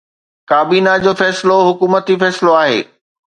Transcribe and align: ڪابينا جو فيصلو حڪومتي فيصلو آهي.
ڪابينا 0.51 0.93
جو 1.03 1.13
فيصلو 1.19 1.59
حڪومتي 1.67 2.17
فيصلو 2.25 2.57
آهي. 2.63 2.81